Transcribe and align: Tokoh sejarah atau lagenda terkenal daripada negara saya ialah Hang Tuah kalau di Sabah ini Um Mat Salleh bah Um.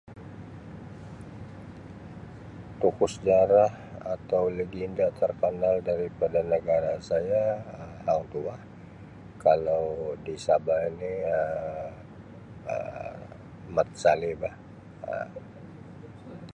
Tokoh 2.79 3.11
sejarah 3.15 3.71
atau 4.15 4.43
lagenda 4.57 5.07
terkenal 5.21 5.75
daripada 5.89 6.39
negara 6.53 6.93
saya 7.09 7.45
ialah 7.61 7.99
Hang 8.09 8.23
Tuah 8.33 8.59
kalau 9.45 9.85
di 10.25 10.33
Sabah 10.45 10.79
ini 10.91 11.13
Um 12.73 13.19
Mat 13.77 13.89
Salleh 14.01 14.33
bah 14.41 14.55
Um. 15.11 15.31